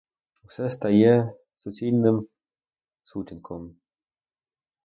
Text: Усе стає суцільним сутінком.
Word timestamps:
Усе 0.47 0.69
стає 0.69 1.33
суцільним 1.53 2.27
сутінком. 3.03 3.75